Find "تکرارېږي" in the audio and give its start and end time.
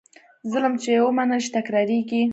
1.55-2.21